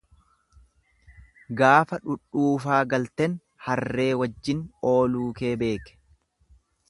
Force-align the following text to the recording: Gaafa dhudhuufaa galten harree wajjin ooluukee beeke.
Gaafa 1.59 1.99
dhudhuufaa 2.05 2.79
galten 2.95 3.37
harree 3.67 4.09
wajjin 4.23 4.63
ooluukee 4.95 5.55
beeke. 5.65 5.97